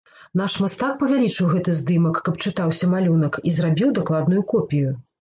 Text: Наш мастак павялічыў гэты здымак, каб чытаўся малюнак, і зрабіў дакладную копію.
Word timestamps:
Наш 0.39 0.53
мастак 0.63 0.95
павялічыў 1.01 1.51
гэты 1.53 1.75
здымак, 1.83 2.15
каб 2.31 2.41
чытаўся 2.47 2.93
малюнак, 2.97 3.33
і 3.47 3.57
зрабіў 3.63 3.97
дакладную 4.03 4.43
копію. 4.55 5.01